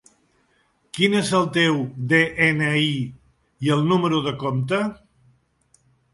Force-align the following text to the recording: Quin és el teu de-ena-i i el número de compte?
Quin 0.97 1.15
és 1.19 1.29
el 1.39 1.45
teu 1.57 1.77
de-ena-i 2.13 2.89
i 3.67 3.71
el 3.77 3.87
número 3.93 4.23
de 4.31 4.35
compte? 4.47 4.83